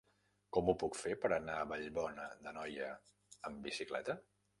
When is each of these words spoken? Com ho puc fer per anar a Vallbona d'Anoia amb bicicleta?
Com 0.55 0.69
ho 0.71 0.73
puc 0.83 0.95
fer 1.01 1.11
per 1.25 1.29
anar 1.35 1.57
a 1.63 1.67
Vallbona 1.73 2.25
d'Anoia 2.47 2.89
amb 3.51 3.61
bicicleta? 3.69 4.17